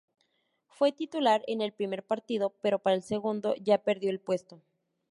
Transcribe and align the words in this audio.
Fue 0.65 0.91
titular 0.91 1.43
en 1.45 1.61
el 1.61 1.73
primer 1.73 2.01
partido 2.01 2.55
pero 2.63 2.79
para 2.79 2.95
el 2.95 3.03
segundo 3.03 3.53
ya 3.57 3.77
perdió 3.83 4.09
el 4.09 4.19
puesto. 4.19 4.59